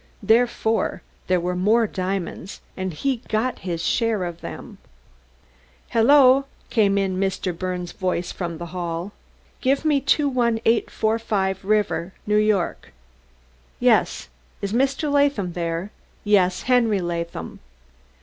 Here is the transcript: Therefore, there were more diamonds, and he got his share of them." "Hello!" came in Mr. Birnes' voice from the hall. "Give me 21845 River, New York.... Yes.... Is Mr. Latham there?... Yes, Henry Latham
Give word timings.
Therefore, 0.23 1.03
there 1.27 1.39
were 1.39 1.55
more 1.55 1.85
diamonds, 1.85 2.59
and 2.75 2.91
he 2.91 3.17
got 3.29 3.59
his 3.59 3.83
share 3.83 4.23
of 4.23 4.41
them." 4.41 4.79
"Hello!" 5.91 6.45
came 6.71 6.97
in 6.97 7.19
Mr. 7.19 7.55
Birnes' 7.55 7.91
voice 7.91 8.31
from 8.31 8.57
the 8.57 8.65
hall. 8.73 9.11
"Give 9.61 9.85
me 9.85 10.01
21845 10.01 11.63
River, 11.63 12.13
New 12.25 12.35
York.... 12.37 12.93
Yes.... 13.79 14.27
Is 14.59 14.73
Mr. 14.73 15.11
Latham 15.11 15.53
there?... 15.53 15.91
Yes, 16.23 16.63
Henry 16.63 16.97
Latham 16.99 17.59